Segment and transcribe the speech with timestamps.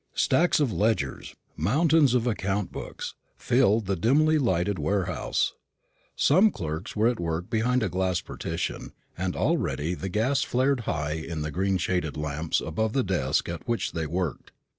[0.15, 5.53] Stacks of ledgers, mountains of account books, filled the dimly lighted warehouse.
[6.15, 11.11] Some clerks were at work behind a glass partition, and already the gas flared high
[11.13, 14.51] in the green shaded lamps above the desk at which they worked.